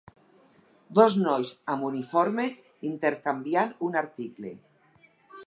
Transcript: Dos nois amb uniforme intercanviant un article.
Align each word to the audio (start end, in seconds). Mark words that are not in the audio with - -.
Dos 0.99 1.17
nois 1.25 1.51
amb 1.73 1.87
uniforme 1.89 2.47
intercanviant 2.91 3.77
un 3.91 4.01
article. 4.03 4.57